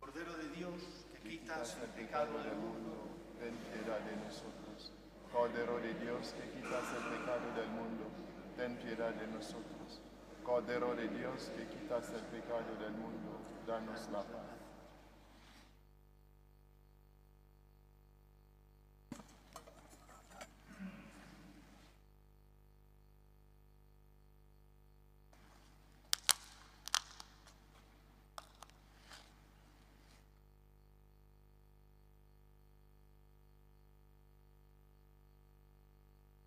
Cordero 0.00 0.38
de 0.38 0.48
Dios, 0.56 0.72
que 1.12 1.28
quitas 1.28 1.76
el 1.82 1.90
pecado 1.90 2.38
del 2.38 2.56
mundo, 2.56 3.10
ten 3.38 3.54
piedad 3.74 4.00
de 4.00 4.16
nosotros. 4.24 4.90
Cordero 5.30 5.80
de 5.80 5.92
Dios 6.00 6.32
que 6.32 6.48
quitas 6.56 6.84
el 6.96 7.18
pecado 7.18 7.52
del 7.54 7.68
mundo, 7.68 8.04
ten 8.56 8.74
piedad 8.76 9.12
de 9.12 9.26
nosotros. 9.26 10.00
Cordero 10.42 10.94
de 10.94 11.08
Dios 11.08 11.52
que 11.54 11.66
quitas 11.66 12.08
el 12.08 12.22
pecado 12.32 12.74
del 12.80 12.92
mundo, 12.92 13.36
danos 13.66 14.08
la 14.10 14.22
paz. 14.22 14.63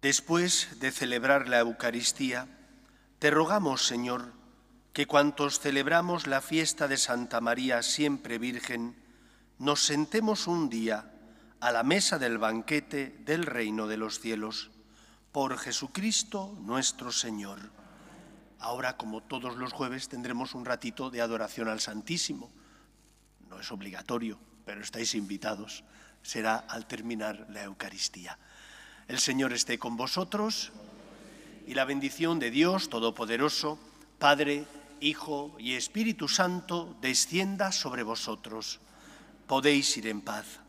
Después 0.00 0.78
de 0.78 0.92
celebrar 0.92 1.48
la 1.48 1.58
Eucaristía, 1.58 2.46
te 3.18 3.32
rogamos, 3.32 3.84
Señor, 3.84 4.32
que 4.92 5.06
cuantos 5.06 5.58
celebramos 5.58 6.28
la 6.28 6.40
fiesta 6.40 6.86
de 6.86 6.96
Santa 6.96 7.40
María 7.40 7.82
siempre 7.82 8.38
Virgen, 8.38 8.94
nos 9.58 9.84
sentemos 9.84 10.46
un 10.46 10.68
día 10.68 11.10
a 11.58 11.72
la 11.72 11.82
mesa 11.82 12.20
del 12.20 12.38
banquete 12.38 13.16
del 13.24 13.44
reino 13.44 13.88
de 13.88 13.96
los 13.96 14.20
cielos, 14.20 14.70
por 15.32 15.58
Jesucristo 15.58 16.56
nuestro 16.60 17.10
Señor. 17.10 17.58
Ahora, 18.60 18.96
como 18.96 19.20
todos 19.24 19.56
los 19.56 19.72
jueves, 19.72 20.08
tendremos 20.08 20.54
un 20.54 20.64
ratito 20.64 21.10
de 21.10 21.22
adoración 21.22 21.66
al 21.66 21.80
Santísimo. 21.80 22.52
No 23.50 23.58
es 23.58 23.72
obligatorio, 23.72 24.38
pero 24.64 24.80
estáis 24.80 25.16
invitados. 25.16 25.82
Será 26.22 26.56
al 26.56 26.86
terminar 26.86 27.46
la 27.50 27.64
Eucaristía. 27.64 28.38
El 29.08 29.18
Señor 29.18 29.54
esté 29.54 29.78
con 29.78 29.96
vosotros 29.96 30.70
y 31.66 31.72
la 31.72 31.86
bendición 31.86 32.38
de 32.38 32.50
Dios 32.50 32.90
Todopoderoso, 32.90 33.78
Padre, 34.18 34.66
Hijo 35.00 35.56
y 35.58 35.74
Espíritu 35.74 36.28
Santo, 36.28 36.94
descienda 37.00 37.72
sobre 37.72 38.02
vosotros. 38.02 38.80
Podéis 39.46 39.96
ir 39.96 40.08
en 40.08 40.20
paz. 40.20 40.60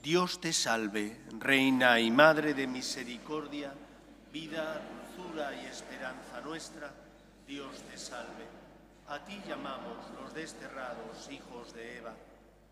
Dios 0.00 0.40
te 0.40 0.52
salve, 0.52 1.20
Reina 1.40 1.98
y 1.98 2.12
Madre 2.12 2.54
de 2.54 2.68
Misericordia, 2.68 3.74
vida, 4.32 4.80
dulzura 5.16 5.60
y 5.60 5.66
esperanza 5.66 6.40
nuestra, 6.44 6.94
Dios 7.48 7.82
te 7.90 7.98
salve. 7.98 8.46
A 9.08 9.24
ti 9.24 9.40
llamamos 9.48 9.96
los 10.20 10.32
desterrados 10.32 11.28
hijos 11.32 11.74
de 11.74 11.98
Eva. 11.98 12.12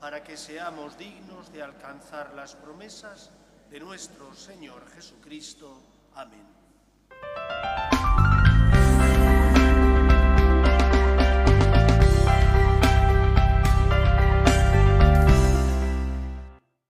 para 0.00 0.22
que 0.22 0.36
seamos 0.36 0.96
dignos 0.98 1.52
de 1.52 1.62
alcanzar 1.62 2.34
las 2.34 2.54
promesas 2.54 3.30
de 3.70 3.80
nuestro 3.80 4.34
Señor 4.34 4.88
Jesucristo. 4.90 5.80
Amén. 6.14 6.55